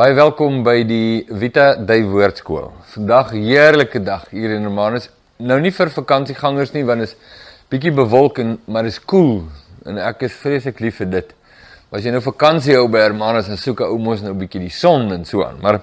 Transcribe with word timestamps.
Baie 0.00 0.14
welkom 0.16 0.62
by 0.64 0.78
die 0.88 1.26
Vita 1.28 1.74
Dei 1.76 1.98
Woordskool. 2.08 2.70
Vandag 2.88 3.34
heerlike 3.34 4.00
dag 4.00 4.22
hier 4.32 4.54
in 4.54 4.62
Hermanus. 4.64 5.10
Nou 5.36 5.58
nie 5.60 5.72
vir 5.76 5.90
vakansiegangers 5.92 6.70
nie 6.72 6.86
want 6.88 7.02
dit 7.04 7.10
is 7.10 7.34
bietjie 7.68 7.90
bewolk 7.92 8.38
en 8.40 8.54
maar 8.64 8.86
dit 8.88 8.94
is 8.94 9.00
koel 9.02 9.26
cool, 9.42 9.42
en 9.84 9.98
ek 10.00 10.22
is 10.30 10.38
vreeslik 10.40 10.78
lief 10.80 11.02
vir 11.02 11.10
dit. 11.12 11.34
As 11.92 12.06
jy 12.06 12.14
nou 12.14 12.22
vakansie 12.24 12.78
hou 12.78 12.86
by 12.88 13.02
Hermanus 13.02 13.50
en 13.52 13.60
soek 13.60 13.82
'n 13.84 13.92
ou 13.92 13.98
mos 14.00 14.22
nou 14.24 14.32
bietjie 14.32 14.62
die 14.62 14.72
son 14.72 15.12
en 15.12 15.26
so 15.28 15.44
aan. 15.44 15.58
Maar 15.60 15.82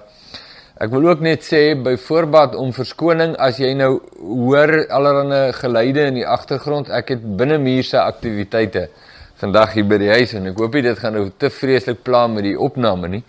ek 0.82 0.90
wil 0.90 1.06
ook 1.10 1.22
net 1.22 1.46
sê 1.46 1.76
by 1.76 1.94
voorbaat 1.96 2.56
om 2.56 2.74
verskoning 2.74 3.36
as 3.38 3.60
jy 3.60 3.76
nou 3.76 4.02
hoor 4.18 4.88
allerlei 4.90 5.52
geluide 5.54 6.08
in 6.08 6.16
die 6.16 6.26
agtergrond. 6.26 6.90
Ek 6.90 7.10
het 7.10 7.38
binne 7.38 7.60
muurse 7.60 8.02
aktiwiteite 8.02 8.90
vandag 9.36 9.74
hier 9.74 9.86
by 9.86 9.98
die 9.98 10.10
huis 10.10 10.34
en 10.34 10.48
ek 10.48 10.58
hoop 10.58 10.72
dit 10.72 10.98
gaan 10.98 11.14
nou 11.14 11.30
te 11.38 11.50
vreeslik 11.50 12.02
pla 12.02 12.26
met 12.28 12.44
die 12.44 12.58
opname 12.58 13.08
nie. 13.08 13.24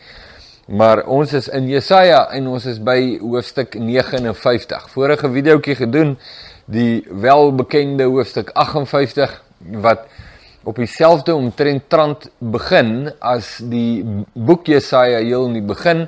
Maar 0.68 1.06
ons 1.08 1.30
is 1.32 1.46
in 1.48 1.64
Jesaja 1.70 2.26
en 2.36 2.50
ons 2.52 2.64
is 2.68 2.76
by 2.84 3.16
hoofstuk 3.22 3.72
59. 3.80 4.82
Vorige 4.92 5.30
videoetjie 5.32 5.78
gedoen 5.78 6.10
die 6.68 7.06
welbekende 7.08 8.04
hoofstuk 8.04 8.50
58 8.52 9.32
wat 9.80 10.04
op 10.68 10.76
dieselfde 10.76 11.32
omtrent 11.32 11.88
trant 11.88 12.28
begin 12.38 13.08
as 13.24 13.54
die 13.64 14.04
boek 14.34 14.68
Jesaja 14.68 15.22
heel 15.24 15.48
in 15.48 15.56
die 15.56 15.64
begin 15.64 16.04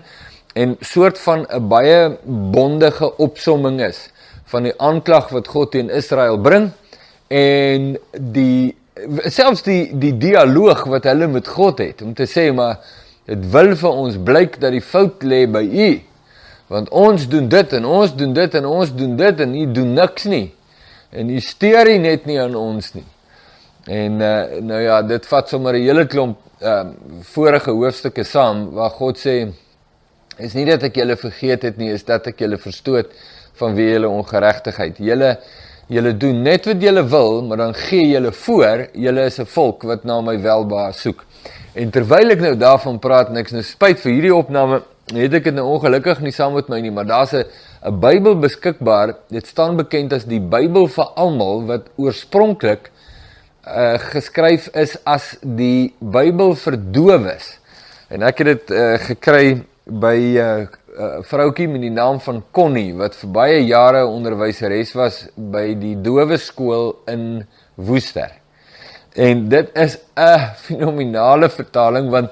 en 0.53 0.77
soort 0.85 1.17
van 1.25 1.47
'n 1.49 1.69
baie 1.69 2.19
bondige 2.53 3.17
opsomming 3.17 3.81
is 3.81 4.11
van 4.45 4.69
die 4.69 4.77
aanklag 4.77 5.33
wat 5.33 5.49
God 5.49 5.73
teen 5.73 5.89
Israel 5.89 6.37
bring 6.37 6.71
en 7.29 7.97
die 8.13 8.77
selfs 9.25 9.63
die 9.63 9.89
die 9.99 10.17
dialoog 10.19 10.85
wat 10.85 11.05
hulle 11.05 11.27
met 11.27 11.49
God 11.49 11.79
het 11.79 12.03
om 12.03 12.13
te 12.15 12.29
sê 12.29 12.53
maar 12.53 12.77
Dit 13.31 13.47
wil 13.53 13.77
vir 13.79 13.91
ons 13.91 14.17
blyk 14.27 14.59
dat 14.63 14.75
die 14.75 14.83
fout 14.83 15.23
lê 15.23 15.45
by 15.47 15.63
u. 15.63 15.91
Want 16.71 16.91
ons 16.95 17.29
doen 17.31 17.47
dit 17.51 17.73
en 17.79 17.87
ons 17.87 18.13
doen 18.17 18.35
dit 18.35 18.57
en 18.59 18.67
ons 18.67 18.93
doen 18.95 19.17
dit 19.19 19.41
en 19.45 19.55
u 19.55 19.65
doen 19.75 19.95
niks 19.95 20.27
nie. 20.31 20.49
En 21.11 21.31
u 21.31 21.41
steur 21.43 21.91
net 21.99 22.27
nie 22.27 22.39
aan 22.43 22.55
ons 22.59 22.93
nie. 22.95 23.07
En 23.91 24.21
uh, 24.23 24.61
nou 24.63 24.79
ja, 24.83 25.01
dit 25.03 25.27
vat 25.27 25.49
sommer 25.49 25.75
'n 25.75 25.83
hele 25.83 26.07
klomp 26.07 26.39
ehm 26.61 26.89
uh, 26.91 27.23
vorige 27.33 27.71
hoofstukke 27.71 28.25
saam 28.25 28.71
waar 28.77 28.91
God 28.91 29.19
sê 29.19 29.49
is 30.37 30.55
nie 30.55 30.67
dat 30.67 30.83
ek 30.83 30.97
julle 30.97 31.17
vergeet 31.17 31.63
het 31.63 31.77
nie, 31.77 31.91
is 31.93 32.05
dat 32.05 32.27
ek 32.27 32.41
julle 32.41 32.59
verstoot 32.59 33.09
van 33.61 33.75
wie 33.75 33.91
julle 33.91 34.09
ongeregtigheid. 34.09 34.99
Julle 34.99 35.39
julle 35.91 36.13
doen 36.17 36.43
net 36.47 36.69
wat 36.71 36.83
julle 36.83 37.03
wil, 37.11 37.41
maar 37.43 37.65
dan 37.65 37.75
gee 37.75 38.07
julle 38.13 38.31
voor, 38.33 38.87
julle 38.95 39.25
is 39.27 39.41
'n 39.41 39.47
volk 39.47 39.83
wat 39.83 40.05
na 40.05 40.21
my 40.21 40.37
welbehae 40.39 40.93
soek. 40.93 41.25
En 41.75 41.91
terwyl 41.91 42.31
ek 42.31 42.41
nou 42.41 42.57
daarvan 42.57 42.99
praat 42.99 43.29
en 43.29 43.37
ek 43.37 43.47
is 43.47 43.53
nou 43.53 43.63
spyt 43.63 44.01
vir 44.01 44.13
hierdie 44.13 44.35
opname, 44.35 44.83
het 45.15 45.35
ek 45.35 45.45
dit 45.45 45.55
nou 45.55 45.67
ongelukkig 45.67 46.21
nie 46.21 46.33
saam 46.33 46.55
met 46.55 46.69
my 46.69 46.81
nie, 46.81 46.91
maar 46.91 47.07
daar's 47.07 47.33
'n 47.33 47.45
'n 47.83 48.01
Bybel 48.01 48.37
beskikbaar. 48.37 49.15
Dit 49.29 49.47
staan 49.47 49.77
bekend 49.77 50.13
as 50.13 50.25
die 50.25 50.41
Bybel 50.41 50.87
vir 50.87 51.07
almal 51.17 51.67
wat 51.67 51.87
oorspronklik 51.97 52.91
uh 53.67 53.99
geskryf 53.99 54.69
is 54.75 54.97
as 55.05 55.37
die 55.43 55.95
Bybel 55.99 56.55
vir 56.55 56.77
dowes. 56.93 57.59
En 58.09 58.23
ek 58.23 58.39
het 58.39 58.47
dit 58.47 58.71
uh 58.71 58.99
gekry 58.99 59.63
by 59.91 60.17
uh, 60.39 60.67
uh, 60.99 61.21
vroutjie 61.27 61.69
met 61.69 61.85
die 61.85 61.93
naam 61.95 62.21
van 62.21 62.43
Connie 62.51 62.93
wat 62.99 63.17
vir 63.21 63.33
baie 63.35 63.59
jare 63.65 64.05
onderwyseres 64.09 64.93
was 64.99 65.23
by 65.37 65.75
die 65.79 65.97
dowe 66.03 66.39
skool 66.39 66.95
in 67.11 67.43
Woester. 67.77 68.33
En 69.15 69.49
dit 69.49 69.71
is 69.75 69.99
'n 70.17 70.51
fenominale 70.67 71.49
vertaling 71.49 72.11
want 72.11 72.31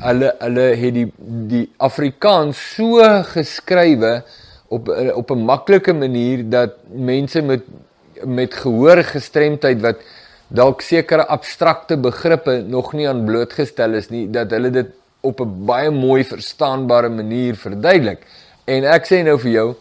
hulle 0.00 0.34
hulle 0.38 0.66
het 0.82 0.94
die 0.94 1.08
die 1.50 1.66
Afrikaans 1.78 2.58
so 2.76 3.02
geskrywe 3.34 4.22
op 4.68 4.88
op 5.14 5.30
'n 5.30 5.44
maklike 5.44 5.92
manier 5.92 6.48
dat 6.48 6.76
mense 6.88 7.42
met 7.42 7.62
met 8.24 8.54
gehoorgestremdheid 8.54 9.80
wat 9.80 9.98
dalk 10.48 10.82
sekere 10.82 11.26
abstrakte 11.26 11.96
begrippe 11.96 12.62
nog 12.66 12.92
nie 12.92 13.08
aan 13.08 13.24
blootgestel 13.24 13.94
is 13.94 14.10
nie 14.10 14.26
dat 14.30 14.50
hulle 14.50 14.70
dit 14.70 14.99
op 15.20 15.40
'n 15.40 15.66
baie 15.66 15.90
mooi 15.90 16.24
verstaanbare 16.24 17.08
manier 17.08 17.54
verduidelik. 17.56 18.26
En 18.64 18.84
ek 18.84 19.06
sê 19.06 19.24
nou 19.24 19.38
vir 19.38 19.52
jou, 19.52 19.74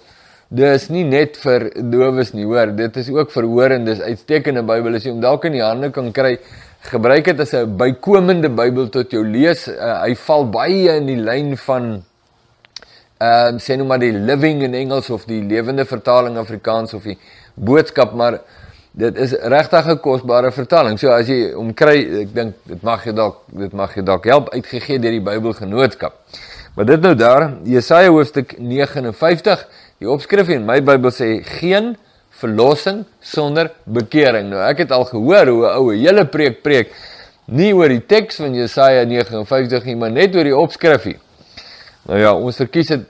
Dis 0.50 0.88
nie 0.90 1.04
net 1.06 1.36
vir 1.38 1.68
dowes 1.94 2.32
nie, 2.34 2.48
hoor. 2.50 2.72
Dit 2.74 2.96
is 2.98 3.12
ook 3.14 3.30
vir 3.30 3.46
hoorendes. 3.46 4.00
Uitstekende 4.02 4.64
Bybel 4.66 4.98
as 4.98 5.04
jy 5.06 5.12
hom 5.14 5.20
dalk 5.22 5.46
in 5.46 5.54
die 5.60 5.62
hande 5.62 5.92
kan 5.94 6.10
kry. 6.10 6.40
Gebruik 6.90 7.28
dit 7.30 7.40
as 7.40 7.54
'n 7.54 7.78
bykomende 7.78 8.50
Bybel 8.50 8.90
tot 8.90 9.12
jou 9.12 9.22
lees. 9.24 9.68
Uh, 9.68 10.02
hy 10.02 10.16
val 10.16 10.50
baie 10.50 10.98
in 10.98 11.06
die 11.06 11.22
lyn 11.22 11.56
van 11.58 12.02
ehm 13.22 13.56
uh, 13.56 13.60
sê 13.62 13.78
nou 13.78 13.86
maar 13.86 14.00
die 14.00 14.12
Living 14.12 14.64
in 14.64 14.74
Engels 14.74 15.10
of 15.10 15.26
die 15.26 15.42
Lewende 15.42 15.86
Vertaling 15.86 16.38
Afrikaans 16.38 16.94
of 16.94 17.04
die 17.04 17.18
Boodskap, 17.54 18.16
maar 18.16 18.40
dit 18.92 19.18
is 19.18 19.32
regtig 19.32 19.88
'n 19.88 20.00
kosbare 20.00 20.52
vertaling. 20.52 21.00
So 21.00 21.10
as 21.10 21.28
jy 21.28 21.54
hom 21.54 21.74
kry, 21.74 22.22
ek 22.22 22.34
dink 22.34 22.56
dit 22.66 22.82
mag 22.84 23.06
jy 23.06 23.14
dalk 23.14 23.38
dit 23.48 23.74
mag 23.74 23.96
jy 23.96 24.04
dalk 24.04 24.26
help 24.26 24.50
uitgegee 24.50 25.00
deur 25.00 25.12
die 25.12 25.22
Bybelgenootskap. 25.22 26.14
Maar 26.76 26.86
dit 26.86 27.02
nou 27.02 27.16
daar, 27.16 27.54
Jesaja 27.64 28.10
hoofstuk 28.10 28.58
59 28.58 29.68
Die 30.00 30.08
opskrif 30.08 30.48
in 30.54 30.64
my 30.64 30.78
Bybel 30.80 31.12
sê 31.12 31.42
geen 31.60 31.92
verlossing 32.40 33.02
sonder 33.20 33.74
bekering. 33.84 34.48
Nou 34.54 34.62
ek 34.64 34.86
het 34.86 34.94
al 34.96 35.04
gehoor 35.10 35.52
hoe 35.52 35.66
'n 35.68 35.76
ou 35.76 35.92
'n 35.92 36.00
hele 36.00 36.26
preek 36.26 36.62
preek 36.64 36.94
nie 37.48 37.74
oor 37.74 37.90
die 37.90 38.06
teks 38.06 38.38
van 38.38 38.56
Jesaja 38.56 39.04
59 39.04 39.84
nie, 39.84 39.96
maar 39.96 40.12
net 40.12 40.36
oor 40.36 40.44
die 40.44 40.56
opskrifie. 40.56 41.18
Nou 42.08 42.20
ja, 42.20 42.34
ons 42.34 42.56
verkies 42.56 42.88
dit 42.88 43.02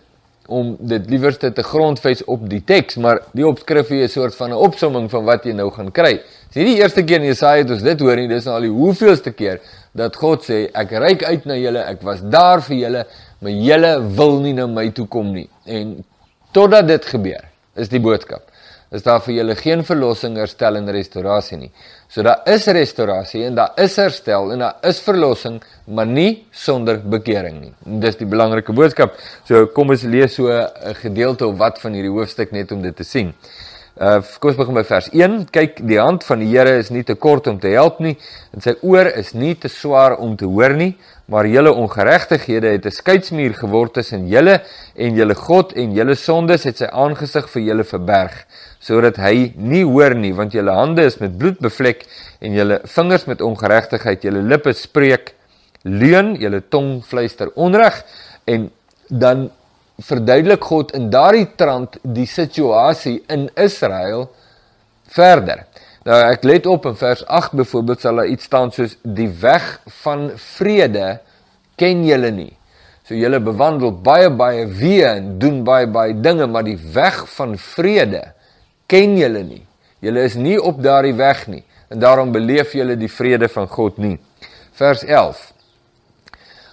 om 0.49 0.75
dit 0.79 1.09
liewerste 1.09 1.51
te 1.53 1.63
grondves 1.63 2.23
op 2.25 2.43
die 2.49 2.61
teks, 2.65 2.97
maar 2.97 3.21
die 3.37 3.47
opskrifie 3.47 4.01
is 4.01 4.11
'n 4.11 4.19
soort 4.19 4.35
van 4.35 4.49
'n 4.49 4.61
opsomming 4.67 5.09
van 5.09 5.23
wat 5.23 5.45
jy 5.45 5.53
nou 5.53 5.69
gaan 5.71 5.91
kry. 5.91 6.21
Dis 6.49 6.55
nie 6.63 6.75
die 6.75 6.81
eerste 6.81 7.03
keer 7.03 7.21
in 7.21 7.31
Jesaja 7.31 7.63
het 7.63 7.71
ons 7.71 7.81
dit 7.81 7.99
hoor 7.99 8.15
nie, 8.15 8.27
dis 8.27 8.45
nou 8.45 8.55
al 8.55 8.61
die 8.61 8.77
hoeveelste 8.81 9.31
keer 9.31 9.59
dat 9.93 10.15
God 10.15 10.43
sê 10.43 10.69
ek 10.73 10.91
reik 10.91 11.23
uit 11.23 11.45
na 11.45 11.55
julle, 11.55 11.79
ek 11.79 12.01
was 12.01 12.21
daar 12.21 12.61
vir 12.61 12.77
julle, 12.77 13.05
maar 13.39 13.51
julle 13.51 14.15
wil 14.15 14.39
nie 14.39 14.53
na 14.53 14.67
my 14.67 14.89
toe 14.89 15.07
kom 15.07 15.33
nie. 15.33 15.49
En 15.65 16.03
Totdat 16.51 16.87
dit 16.89 17.05
gebeur, 17.05 17.43
is 17.77 17.91
die 17.91 17.99
boodskap. 18.01 18.48
Is 18.89 19.03
daar 19.05 19.19
vir 19.21 19.35
julle 19.35 19.53
geen 19.55 19.83
verlossing, 19.85 20.37
herstel 20.41 20.79
en 20.79 20.89
restaurasie 20.89 21.57
nie. 21.61 21.69
So 22.09 22.23
daar 22.25 22.41
is 22.49 22.65
restaurasie 22.73 23.43
en 23.45 23.57
daar 23.59 23.75
is 23.77 23.95
herstel 24.01 24.49
en 24.55 24.63
daar 24.63 24.79
is 24.89 25.01
verlossing, 25.05 25.59
maar 25.85 26.09
nie 26.09 26.47
sonder 26.49 26.97
bekering 26.97 27.59
nie. 27.61 27.73
En 27.85 27.99
dis 28.01 28.17
die 28.17 28.25
belangrike 28.29 28.73
boodskap. 28.73 29.13
So 29.45 29.67
kom 29.75 29.93
ons 29.93 30.03
lees 30.03 30.33
so 30.33 30.49
'n 30.49 30.95
gedeelte 31.03 31.45
of 31.45 31.57
wat 31.57 31.79
van 31.79 31.93
hierdie 31.93 32.11
hoofstuk 32.11 32.51
net 32.51 32.71
om 32.71 32.81
dit 32.81 32.95
te 32.95 33.03
sien. 33.03 33.33
Uh 33.97 34.19
kom 34.39 34.51
ons 34.51 34.57
begin 34.59 34.77
by 34.77 34.83
vers 34.87 35.07
1. 35.11 35.39
Kyk, 35.51 35.79
die 35.89 35.97
hand 35.99 36.23
van 36.23 36.39
die 36.39 36.49
Here 36.51 36.77
is 36.79 36.91
nie 36.93 37.03
te 37.03 37.15
kort 37.15 37.47
om 37.47 37.57
te 37.59 37.71
help 37.73 37.99
nie. 37.99 38.15
En 38.53 38.61
sy 38.61 38.75
oor 38.85 39.09
is 39.17 39.33
nie 39.33 39.55
te 39.55 39.67
swaar 39.67 40.17
om 40.21 40.35
te 40.37 40.45
hoor 40.45 40.75
nie. 40.77 40.93
Maar 41.29 41.49
julle 41.49 41.73
ongeregtighede 41.73 42.71
het 42.75 42.85
'n 42.85 42.91
skeidsmuur 42.91 43.53
geword 43.53 43.93
tussen 43.93 44.27
julle 44.27 44.61
en 44.95 45.15
julle 45.15 45.35
God 45.35 45.73
en 45.73 45.93
julle 45.93 46.15
sondes 46.15 46.63
het 46.63 46.77
sy 46.77 46.85
aangesig 46.85 47.49
vir 47.49 47.61
julle 47.61 47.83
verberg 47.83 48.45
sodat 48.79 49.17
hy 49.17 49.53
nie 49.57 49.83
hoor 49.83 50.15
nie 50.15 50.33
want 50.33 50.53
julle 50.53 50.71
hande 50.71 51.03
is 51.03 51.19
met 51.19 51.37
bloed 51.37 51.59
bevlek 51.59 52.05
en 52.39 52.53
julle 52.53 52.81
vingers 52.83 53.25
met 53.25 53.41
ongeregtigheid. 53.41 54.23
Julle 54.23 54.41
lippe 54.41 54.73
spreek 54.73 55.33
leuen 55.83 56.35
julle 56.35 56.61
tong 56.69 57.03
fluister 57.03 57.51
onreg. 57.55 58.03
En 58.45 58.71
dan 59.09 59.49
verduidelik 59.99 60.63
God 60.63 60.91
in 60.97 61.09
daardie 61.09 61.47
trant 61.55 61.97
die 62.03 62.27
situasie 62.27 63.19
in 63.27 63.49
Israel 63.55 64.29
verder 65.09 65.65
Nou 66.07 66.17
ek 66.31 66.45
let 66.47 66.67
op 66.69 66.87
in 66.87 66.95
vers 66.97 67.25
8 67.27 67.57
byvoorbeeld 67.59 68.01
sal 68.01 68.21
daar 68.21 68.31
iets 68.31 68.47
staan 68.47 68.71
soos 68.71 68.95
die 69.03 69.27
weg 69.41 69.65
van 70.01 70.29
vrede 70.55 71.19
ken 71.79 72.05
julle 72.07 72.31
nie. 72.31 72.53
So 73.03 73.17
julle 73.17 73.41
bewandel 73.43 73.91
baie 74.05 74.29
baie 74.31 74.63
weë 74.65 75.11
en 75.17 75.27
doen 75.41 75.63
baie 75.67 75.89
baie 75.91 76.15
dinge, 76.15 76.47
maar 76.47 76.63
die 76.63 76.79
weg 76.93 77.21
van 77.35 77.57
vrede 77.57 78.23
ken 78.89 79.17
julle 79.19 79.43
nie. 79.43 79.61
Julle 79.99 80.23
is 80.23 80.37
nie 80.39 80.57
op 80.61 80.79
daardie 80.83 81.17
weg 81.19 81.47
nie 81.51 81.65
en 81.89 81.99
daarom 81.99 82.31
beleef 82.31 82.73
julle 82.77 82.95
die 82.97 83.11
vrede 83.11 83.49
van 83.49 83.67
God 83.67 83.97
nie. 83.97 84.17
Vers 84.79 85.03
11. 85.03 85.49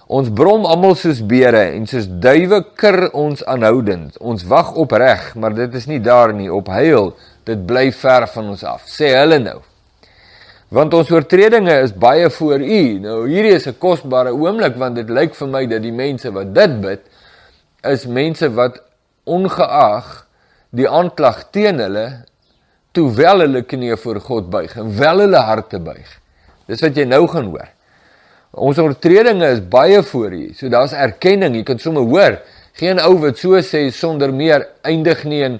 Ons 0.07 0.29
brom 0.31 0.63
almal 0.63 0.95
soos 0.95 1.19
beere 1.19 1.65
en 1.75 1.83
soos 1.87 2.05
duwe 2.07 2.61
kir 2.79 3.09
ons 3.11 3.41
aanhoudend. 3.43 4.15
Ons 4.23 4.45
wag 4.47 4.71
op 4.79 4.93
reg, 4.95 5.33
maar 5.35 5.55
dit 5.55 5.73
is 5.75 5.87
nie 5.89 5.99
daar 5.99 6.31
nie 6.33 6.47
op 6.47 6.71
heil 6.71 7.11
dit 7.47 7.65
bly 7.67 7.89
ver 7.91 8.27
van 8.31 8.53
ons 8.53 8.63
af, 8.67 8.87
sê 8.87 9.11
hulle 9.15 9.39
nou. 9.43 9.59
Want 10.71 10.95
ons 10.95 11.11
oortredinge 11.11 11.75
is 11.83 11.93
baie 11.95 12.27
voor 12.39 12.63
U. 12.63 12.81
Nou 13.03 13.19
hierdie 13.27 13.55
is 13.55 13.67
'n 13.67 13.79
kosbare 13.79 14.31
oomblik 14.31 14.75
want 14.75 14.95
dit 14.95 15.09
lyk 15.09 15.35
vir 15.35 15.47
my 15.47 15.65
dat 15.65 15.81
die 15.81 15.91
mense 15.91 16.31
wat 16.31 16.53
dit 16.53 16.81
bid 16.81 17.01
is 17.83 18.05
mense 18.05 18.49
wat 18.49 18.81
ongeag 19.25 20.27
die 20.71 20.87
aanklag 20.87 21.51
teen 21.51 21.79
hulle 21.79 22.23
toe 22.91 23.11
wel 23.11 23.39
hulle 23.39 23.61
knieë 23.61 23.97
voor 23.97 24.19
God 24.19 24.49
buig 24.49 24.75
en 24.77 24.97
wel 24.97 25.19
hulle 25.19 25.37
harte 25.37 25.79
buig. 25.79 26.07
Dis 26.67 26.81
wat 26.81 26.95
jy 26.95 27.05
nou 27.05 27.27
gaan 27.27 27.45
hoor. 27.45 27.76
Ons 28.57 28.79
oortredinge 28.81 29.51
is 29.53 29.61
baie 29.61 30.01
voor 30.03 30.33
U. 30.33 30.45
So 30.57 30.69
daar's 30.73 30.95
erkenning. 30.97 31.55
Jy 31.59 31.65
kan 31.67 31.81
sommer 31.81 32.05
hoor. 32.09 32.39
Geen 32.77 33.01
ou 33.01 33.15
wat 33.21 33.37
so 33.41 33.59
sê 33.65 33.87
sonder 33.93 34.33
meer 34.33 34.65
eindig 34.85 35.23
nie 35.25 35.43
in 35.45 35.59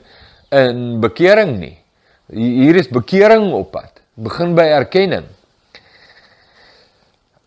in 0.55 1.01
bekering 1.03 1.57
nie. 1.59 1.75
Hier 2.31 2.77
is 2.79 2.87
bekering 2.87 3.51
op 3.53 3.73
pad. 3.73 3.99
Begin 4.15 4.55
by 4.55 4.63
erkenning. 4.77 5.25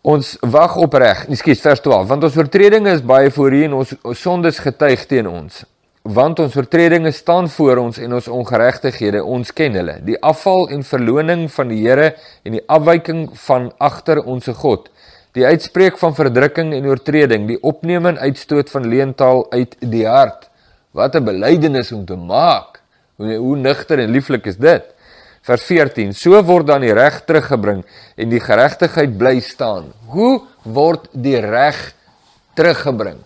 Ons 0.01 0.35
wag 0.41 0.77
opreg. 0.81 1.27
Ekskuus 1.29 1.61
vers 1.61 1.81
12. 1.81 2.07
Want 2.09 2.23
ons 2.29 2.37
oortredinge 2.37 2.93
is 2.93 3.03
baie 3.05 3.29
voor 3.33 3.53
U 3.53 3.63
en 3.65 3.73
ons, 3.81 3.95
ons 4.01 4.21
sondes 4.21 4.61
getuig 4.61 5.05
teen 5.09 5.29
ons. 5.29 5.63
Want 6.01 6.39
ons 6.41 6.55
oortredinge 6.57 7.11
staan 7.13 7.49
voor 7.49 7.83
ons 7.83 7.99
en 8.01 8.13
ons 8.17 8.29
ongeregtighede, 8.33 9.21
ons 9.21 9.51
ken 9.53 9.77
hulle. 9.77 9.99
Die 10.05 10.17
afval 10.17 10.71
en 10.73 10.81
verloning 10.85 11.45
van 11.53 11.69
die 11.69 11.83
Here 11.83 12.15
en 12.45 12.57
die 12.57 12.63
afwyking 12.65 13.27
van 13.43 13.69
agter 13.77 14.23
ons 14.25 14.49
God. 14.61 14.89
Die 15.37 15.45
uitspreek 15.47 15.95
van 15.99 16.15
verdrukking 16.15 16.73
en 16.75 16.87
oortreding, 16.91 17.45
die 17.47 17.59
opneem 17.63 18.09
en 18.09 18.19
uitstoot 18.19 18.71
van 18.73 18.87
leentaal 18.91 19.45
uit 19.53 19.77
die 19.79 20.03
hart. 20.07 20.49
Wat 20.91 21.15
'n 21.15 21.23
belydenis 21.23 21.91
om 21.91 22.05
te 22.05 22.15
maak. 22.15 22.81
Hoe, 23.15 23.35
hoe 23.35 23.57
nigter 23.57 23.99
en 23.99 24.11
lieflik 24.11 24.45
is 24.45 24.57
dit? 24.57 24.83
Vers 25.41 25.63
14. 25.63 26.13
So 26.13 26.43
word 26.43 26.67
dan 26.67 26.81
die 26.81 26.93
reg 26.93 27.21
teruggebring 27.25 27.85
en 28.15 28.29
die 28.29 28.39
geregtigheid 28.39 29.17
bly 29.17 29.39
staan. 29.39 29.93
Hoe 30.05 30.41
word 30.63 31.07
die 31.13 31.39
reg 31.39 31.93
teruggebring? 32.53 33.17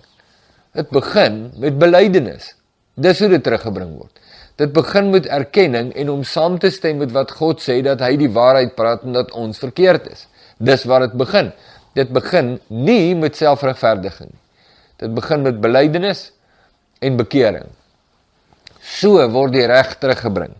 Dit 0.74 0.90
begin 0.90 1.52
met 1.58 1.80
belydenis. 1.80 2.56
Dis 2.94 3.20
hoe 3.20 3.30
dit 3.30 3.44
teruggebring 3.44 3.98
word. 3.98 4.14
Dit 4.56 4.72
begin 4.72 5.10
met 5.10 5.26
erkenning 5.26 5.92
en 5.96 6.10
om 6.10 6.24
saam 6.24 6.60
te 6.60 6.70
stem 6.70 6.98
met 6.98 7.12
wat 7.12 7.32
God 7.32 7.60
sê 7.60 7.82
dat 7.84 8.00
hy 8.00 8.16
die 8.16 8.32
waarheid 8.32 8.76
praat 8.76 9.04
en 9.04 9.12
dat 9.12 9.32
ons 9.32 9.60
verkeerd 9.60 10.08
is. 10.12 10.28
Dis 10.58 10.86
waar 10.88 11.00
dit 11.00 11.18
begin. 11.20 11.52
Dit 11.96 12.12
begin 12.16 12.58
nie 12.68 13.16
met 13.16 13.38
selfregverdiging 13.40 14.32
nie. 14.32 14.42
Dit 15.00 15.12
begin 15.16 15.42
met 15.44 15.60
belydenis 15.60 16.30
en 17.04 17.18
bekering. 17.20 17.68
So 18.80 19.20
word 19.32 19.56
die 19.56 19.66
reg 19.68 19.96
teruggebring. 20.00 20.54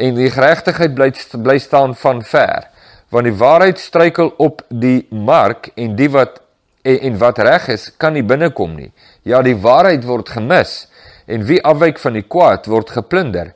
En 0.00 0.16
die 0.16 0.30
geregtigheid 0.32 0.94
bly 0.96 1.10
bly 1.44 1.58
staan 1.60 1.92
van 1.98 2.22
ver, 2.24 2.70
want 3.12 3.28
die 3.28 3.36
waarheid 3.36 3.78
struikel 3.78 4.30
op 4.40 4.62
die 4.68 5.04
mark 5.10 5.72
en 5.76 5.96
die 5.98 6.08
wat 6.12 6.40
en, 6.82 6.96
en 7.10 7.18
wat 7.20 7.38
reg 7.44 7.68
is, 7.74 7.90
kan 8.00 8.14
nie 8.16 8.24
binnekom 8.24 8.72
nie. 8.78 8.88
Ja, 9.28 9.42
die 9.44 9.58
waarheid 9.60 10.06
word 10.08 10.32
gemis 10.32 10.86
en 11.28 11.44
wie 11.44 11.60
afwyk 11.66 12.00
van 12.00 12.16
die 12.16 12.24
kwaad 12.24 12.70
word 12.70 12.94
geplunder. 12.96 13.52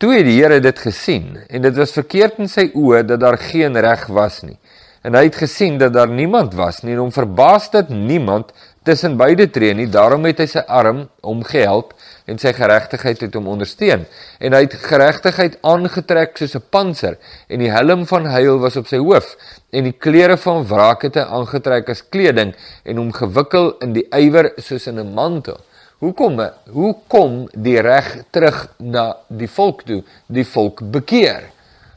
Toe 0.00 0.14
het 0.16 0.26
die 0.26 0.38
Here 0.40 0.58
dit 0.64 0.78
gesien 0.82 1.36
en 1.46 1.62
dit 1.62 1.76
was 1.76 1.94
verkeerd 1.94 2.40
in 2.42 2.50
sy 2.50 2.70
oë 2.74 3.04
dat 3.06 3.22
daar 3.22 3.38
geen 3.38 3.78
reg 3.78 4.08
was 4.10 4.40
nie. 4.42 4.56
En 5.00 5.14
hy 5.16 5.22
het 5.30 5.36
gesien 5.40 5.78
dat 5.80 5.94
daar 5.96 6.10
niemand 6.12 6.54
was 6.54 6.82
nie 6.84 6.92
en 6.92 7.06
hom 7.06 7.12
verbaas 7.12 7.70
dat 7.72 7.88
niemand 7.88 8.50
tussen 8.84 9.16
beide 9.16 9.46
tree 9.50 9.72
nie. 9.74 9.88
Daarom 9.88 10.26
het 10.28 10.42
hy 10.42 10.46
sy 10.50 10.60
arm 10.68 11.06
omgehelp 11.24 11.94
en 12.28 12.38
sy 12.40 12.52
geregtigheid 12.52 13.22
het 13.24 13.38
hom 13.38 13.48
ondersteun. 13.48 14.04
En 14.44 14.56
hy 14.56 14.60
het 14.66 14.76
geregtigheid 14.82 15.56
aangetrek 15.64 16.36
soos 16.36 16.56
'n 16.56 16.68
panser 16.70 17.16
en 17.48 17.64
die 17.64 17.72
helm 17.72 18.04
van 18.06 18.28
heil 18.28 18.60
was 18.60 18.76
op 18.76 18.86
sy 18.92 19.00
hoof 19.00 19.36
en 19.72 19.84
die 19.84 19.96
klere 19.96 20.36
van 20.36 20.66
wraak 20.66 21.02
het 21.02 21.16
hy 21.16 21.24
aangetrek 21.24 21.88
as 21.88 22.04
kleding 22.08 22.54
en 22.84 22.96
hom 22.96 23.12
gewikkel 23.12 23.76
in 23.80 23.92
die 23.92 24.06
ywer 24.12 24.52
soos 24.58 24.86
in 24.86 24.98
'n 25.00 25.14
mantel. 25.14 25.60
Hoekom 26.00 26.40
hoe 26.72 26.94
kom 27.08 27.48
die 27.52 27.80
reg 27.80 28.24
terug 28.30 28.68
na 28.78 29.16
die 29.28 29.48
volk 29.48 29.82
toe? 29.82 30.02
Die 30.26 30.44
volk 30.44 30.80
bekeer. 30.80 31.42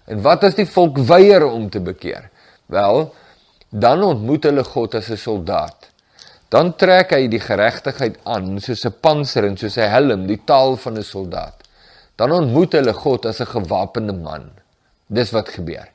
En 0.07 0.21
wat 0.21 0.43
as 0.43 0.55
die 0.55 0.65
volk 0.65 0.97
weier 0.97 1.45
om 1.45 1.69
te 1.69 1.79
bekeer? 1.79 2.29
Wel, 2.65 3.13
dan 3.69 4.03
ontmoet 4.03 4.43
hulle 4.43 4.63
God 4.63 4.95
as 4.95 5.09
'n 5.09 5.17
soldaat. 5.17 5.89
Dan 6.49 6.75
trek 6.75 7.11
hy 7.11 7.27
die 7.27 7.39
geregtigheid 7.39 8.17
aan 8.23 8.59
soos 8.59 8.85
'n 8.85 8.93
panser 9.01 9.45
en 9.45 9.57
soos 9.57 9.77
'n 9.77 9.89
helm, 9.89 10.27
die 10.27 10.41
taal 10.45 10.77
van 10.77 10.97
'n 10.97 11.03
soldaat. 11.03 11.55
Dan 12.15 12.31
ontmoet 12.31 12.73
hulle 12.73 12.93
God 12.93 13.25
as 13.25 13.41
'n 13.41 13.45
gewapende 13.45 14.13
man. 14.13 14.51
Dis 15.07 15.31
wat 15.31 15.49
gebeur. 15.49 15.89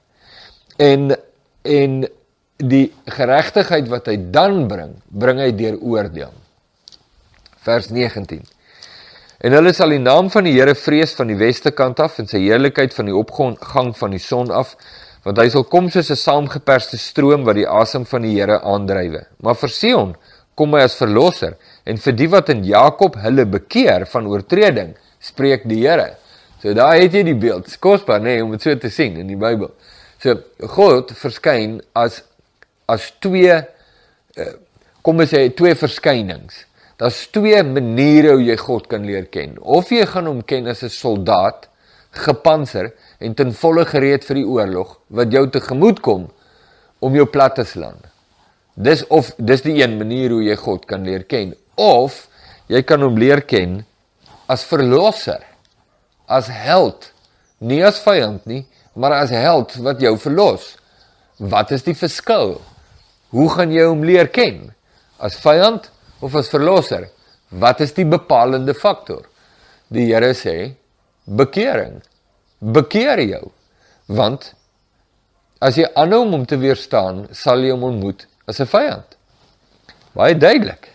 En 0.76 1.16
en 1.62 2.08
die 2.56 2.92
geregtigheid 3.06 3.88
wat 3.88 4.06
hy 4.06 4.16
dan 4.30 4.66
bring, 4.68 5.02
bring 5.06 5.38
hy 5.38 5.52
deur 5.52 5.78
oordeel 5.80 6.32
vers 7.68 7.90
19. 7.92 8.42
En 9.38 9.54
hulle 9.54 9.72
sal 9.76 9.92
die 9.94 10.02
naam 10.02 10.30
van 10.30 10.48
die 10.48 10.56
Here 10.56 10.74
vrees 10.74 11.12
van 11.18 11.30
die 11.30 11.38
weste 11.38 11.70
kant 11.70 12.00
af 12.02 12.18
en 12.18 12.26
sy 12.30 12.40
heerlikheid 12.42 12.94
van 12.96 13.10
die 13.10 13.14
opgang 13.14 13.94
van 13.96 14.14
die 14.14 14.22
son 14.22 14.50
af, 14.50 14.74
want 15.28 15.42
hy 15.42 15.50
sal 15.52 15.66
kom 15.68 15.90
soos 15.92 16.08
'n 16.10 16.16
saamgeperste 16.16 16.96
stroom 16.96 17.44
wat 17.44 17.58
die 17.60 17.68
asem 17.68 18.06
van 18.08 18.22
die 18.24 18.32
Here 18.32 18.62
aandrywe. 18.64 19.26
Maar 19.44 19.54
vir 19.54 19.68
Sion 19.68 20.14
kom 20.56 20.72
hy 20.72 20.80
as 20.80 20.96
verlosser 20.96 21.58
en 21.84 22.00
vir 22.00 22.14
die 22.16 22.28
wat 22.32 22.48
in 22.48 22.64
Jakob 22.64 23.16
hulle 23.20 23.44
bekeer 23.44 24.06
van 24.06 24.26
oortreding, 24.26 24.94
spreek 25.20 25.68
die 25.68 25.84
Here. 25.84 26.16
So 26.62 26.72
daar 26.72 26.96
het 26.96 27.12
jy 27.12 27.22
die 27.22 27.36
beeld. 27.36 27.68
Kosbaar 27.80 28.20
nê 28.20 28.38
nee, 28.38 28.42
om 28.42 28.50
dit 28.56 28.62
so 28.62 28.74
te 28.74 28.90
sien 28.90 29.18
in 29.20 29.28
die 29.28 29.36
Bybel. 29.36 29.70
So 30.18 30.34
God 30.66 31.12
verskyn 31.12 31.82
as 31.94 32.22
as 32.88 33.12
twee 33.20 33.52
uh, 33.52 34.54
kom 35.02 35.20
ons 35.20 35.30
sê 35.30 35.44
twee 35.54 35.74
verskynings. 35.74 36.64
Daar's 36.98 37.26
twee 37.30 37.60
maniere 37.62 38.32
hoe 38.32 38.42
jy 38.42 38.56
God 38.56 38.88
kan 38.88 39.04
leer 39.04 39.28
ken. 39.28 39.58
Of 39.60 39.92
jy 39.92 40.06
gaan 40.08 40.26
hom 40.26 40.40
ken 40.42 40.66
as 40.66 40.82
'n 40.82 40.88
soldaat, 40.88 41.68
gepantser 42.10 42.94
en 43.18 43.34
ten 43.34 43.52
volle 43.54 43.84
gereed 43.88 44.24
vir 44.26 44.40
die 44.40 44.46
oorlog 44.46 44.96
wat 45.14 45.32
jou 45.34 45.44
tegemoet 45.50 46.00
kom 46.04 46.28
om 47.04 47.14
jou 47.14 47.26
plat 47.30 47.54
te 47.58 47.64
slaan. 47.66 47.98
Dis 48.78 49.04
of 49.10 49.32
dis 49.38 49.64
die 49.66 49.80
een 49.80 49.96
manier 49.98 50.30
hoe 50.34 50.44
jy 50.46 50.56
God 50.58 50.86
kan 50.86 51.06
leer 51.06 51.24
ken. 51.26 51.54
Of 51.74 52.26
jy 52.70 52.82
kan 52.86 53.02
hom 53.02 53.18
leer 53.18 53.42
ken 53.42 53.80
as 54.48 54.64
verlosser, 54.64 55.42
as 56.28 56.48
held, 56.52 57.10
nie 57.58 57.80
as 57.84 57.98
vyand 58.00 58.46
nie, 58.48 58.62
maar 58.98 59.16
as 59.18 59.32
held 59.34 59.74
wat 59.84 60.00
jou 60.02 60.14
verlos. 60.20 60.76
Wat 61.38 61.72
is 61.74 61.84
die 61.86 61.96
verskil? 61.98 62.56
Hoe 63.34 63.48
gaan 63.52 63.74
jy 63.74 63.84
hom 63.86 64.02
leer 64.06 64.30
ken? 64.32 64.70
As 65.20 65.36
vyand 65.42 65.90
of 66.24 66.34
as 66.38 66.50
verlosser? 66.50 67.08
Wat 67.50 67.80
is 67.84 67.94
die 67.96 68.06
bepalende 68.08 68.74
faktor? 68.74 69.26
Die 69.92 70.08
Here 70.10 70.34
sê 70.36 70.74
bekering. 71.24 72.00
Bekeer 72.58 73.20
jou. 73.22 73.50
Want 74.06 74.52
as 75.62 75.78
jy 75.78 75.86
aanhou 75.94 76.24
om 76.24 76.34
hom 76.38 76.46
te 76.46 76.58
weerstaan, 76.58 77.26
sal 77.34 77.62
jy 77.62 77.74
hom 77.74 77.86
ontmoet 77.92 78.26
as 78.46 78.60
'n 78.60 78.66
vyand. 78.66 79.16
Baie 80.14 80.34
duidelik. 80.34 80.88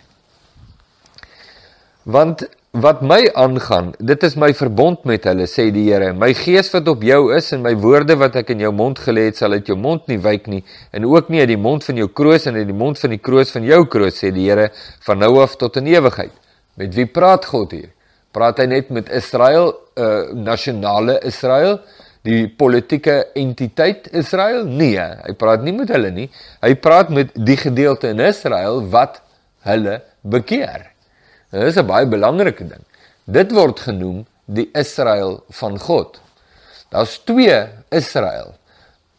Want 2.03 2.43
wat 2.74 3.01
my 3.01 3.29
aangaan, 3.38 3.93
dit 4.00 4.24
is 4.24 4.36
my 4.36 4.50
verbond 4.53 5.03
met 5.05 5.24
hulle, 5.24 5.46
sê 5.46 5.72
die 5.72 5.86
Here. 5.91 6.13
My 6.13 6.34
gees 6.34 6.72
wat 6.74 6.88
op 6.88 7.03
jou 7.05 7.36
is 7.36 7.51
en 7.53 7.62
my 7.62 7.75
woorde 7.75 8.15
wat 8.17 8.36
ek 8.36 8.50
in 8.50 8.60
jou 8.60 8.72
mond 8.74 9.00
gelê 9.00 9.27
het, 9.29 9.38
sal 9.38 9.53
uit 9.53 9.67
jou 9.67 9.77
mond 9.77 10.08
nie 10.08 10.17
wyk 10.17 10.48
nie 10.48 10.63
en 10.91 11.05
ook 11.05 11.29
nie 11.29 11.39
uit 11.39 11.48
die 11.48 11.58
mond 11.58 11.84
van 11.84 11.96
jou 11.96 12.08
kroos 12.08 12.48
en 12.48 12.55
uit 12.55 12.67
die 12.67 12.74
mond 12.74 13.00
van 13.00 13.10
die 13.10 13.22
kroos 13.22 13.51
van 13.51 13.63
jou 13.63 13.86
kroos, 13.86 14.17
sê 14.17 14.34
die 14.34 14.50
Here, 14.50 14.72
van 15.05 15.20
nou 15.20 15.39
af 15.41 15.55
tot 15.55 15.77
in 15.77 15.88
ewigheid. 15.88 16.34
Met 16.75 16.96
wie 16.96 17.05
praat 17.05 17.46
God 17.46 17.72
hier? 17.72 17.91
Praat 18.34 18.58
hy 18.58 18.66
net 18.66 18.90
met 18.90 19.10
Israel, 19.10 19.74
'n 19.96 20.02
uh, 20.02 20.06
eh, 20.06 20.34
nasionale 20.34 21.20
Israel? 21.22 21.80
die 22.24 22.48
politieke 22.48 23.18
entiteit 23.36 24.08
Israel? 24.16 24.63
Nee, 24.68 25.00
hy 25.00 25.36
praat 25.40 25.63
nie 25.66 25.75
met 25.75 25.92
hulle 25.92 26.12
nie. 26.16 26.30
Hy 26.63 26.74
praat 26.80 27.12
met 27.13 27.34
die 27.36 27.58
gedeelte 27.60 28.13
in 28.13 28.24
Israel 28.24 28.82
wat 28.94 29.20
hulle 29.68 30.00
bekeer. 30.22 30.90
Dit 31.52 31.63
is 31.70 31.78
'n 31.78 31.88
baie 31.88 32.08
belangrike 32.08 32.68
ding. 32.68 32.84
Dit 33.25 33.52
word 33.52 33.80
genoem 33.80 34.25
die 34.46 34.70
Israel 34.74 35.44
van 35.50 35.80
God. 35.80 36.20
Daar's 36.90 37.20
twee 37.24 37.68
Israel. 37.90 38.56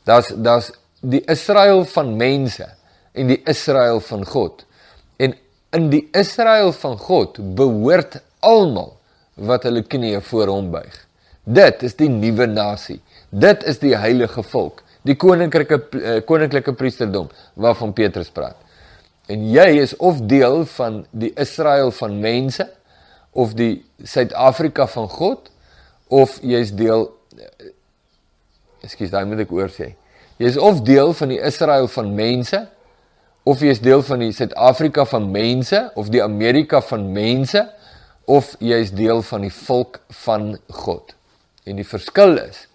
Daar's 0.04 0.32
daar's 0.36 0.72
die 1.00 1.22
Israel 1.26 1.84
van 1.84 2.16
mense 2.16 2.68
en 3.12 3.26
die 3.26 3.42
Israel 3.44 4.00
van 4.00 4.24
God. 4.24 4.64
En 5.16 5.34
in 5.70 5.90
die 5.90 6.08
Israel 6.12 6.72
van 6.72 6.98
God 6.98 7.54
behoort 7.54 8.20
almal 8.40 8.96
wat 9.34 9.66
hulle 9.66 9.82
knieë 9.82 10.20
voor 10.28 10.52
hom 10.52 10.70
buig. 10.74 10.94
Dit 11.44 11.82
is 11.82 11.96
die 11.98 12.08
nuwe 12.08 12.46
nasie. 12.46 13.00
Dit 13.30 13.64
is 13.68 13.80
die 13.82 13.94
heilige 13.98 14.42
volk, 14.46 14.82
die 15.04 15.16
koninklike 15.18 15.80
eh, 15.98 16.20
koninklike 16.24 16.72
priesterdom 16.78 17.28
waarvan 17.60 17.92
Petrus 17.92 18.30
praat. 18.32 18.56
En 19.28 19.42
jy 19.50 19.66
is 19.80 19.96
of 19.96 20.20
deel 20.28 20.64
van 20.76 21.02
die 21.10 21.32
Israel 21.40 21.90
van 21.96 22.20
mense 22.20 22.68
of 23.32 23.54
die 23.58 23.82
Suid-Afrika 24.04 24.86
van 24.86 25.08
God 25.10 25.50
of 26.12 26.38
jy's 26.42 26.72
deel 26.76 27.08
eh, 27.38 27.72
Ekskuus, 28.84 29.08
daai 29.08 29.24
moet 29.24 29.40
ek 29.46 29.52
oor 29.56 29.70
sê. 29.72 29.94
Jy 30.36 30.50
is 30.50 30.58
of 30.60 30.82
deel 30.84 31.14
van 31.16 31.30
die 31.32 31.40
Israel 31.40 31.86
van 31.88 32.10
mense 32.14 32.58
of 33.48 33.62
jy 33.64 33.72
is 33.72 33.80
deel 33.80 34.02
van 34.04 34.20
die 34.20 34.32
Suid-Afrika 34.36 35.06
van 35.08 35.30
mense 35.32 35.80
of 35.96 36.10
die 36.12 36.22
Amerika 36.22 36.82
van 36.84 37.06
mense 37.12 37.64
of 38.26 38.54
jy 38.58 38.78
is 38.84 38.92
deel 38.96 39.22
van 39.22 39.44
die 39.44 39.52
volk 39.52 40.00
van 40.24 40.54
God. 40.68 41.14
En 41.64 41.76
die 41.76 41.86
verskil 41.86 42.38
is 42.42 42.66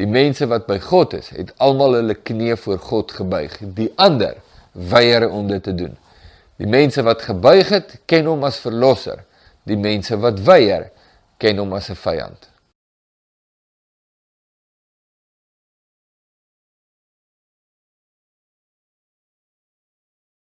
die 0.00 0.08
mense 0.08 0.46
wat 0.48 0.64
by 0.64 0.78
God 0.80 1.12
is, 1.18 1.28
het 1.36 1.50
almal 1.60 1.98
hulle 1.98 2.14
knieë 2.16 2.56
voor 2.62 2.78
God 2.80 3.12
gebuig. 3.12 3.58
Die 3.76 3.90
ander 4.00 4.38
weier 4.72 5.26
om 5.28 5.50
dit 5.50 5.62
te 5.62 5.74
doen. 5.76 5.96
Die 6.56 6.68
mense 6.68 7.02
wat 7.04 7.26
gebuig 7.28 7.68
het, 7.68 7.98
ken 8.08 8.28
hom 8.30 8.46
as 8.48 8.62
verlosser. 8.64 9.26
Die 9.68 9.76
mense 9.76 10.16
wat 10.20 10.40
weier, 10.46 10.88
ken 11.40 11.60
hom 11.60 11.74
as 11.76 11.90
'n 11.90 11.96
vyand. 12.00 12.48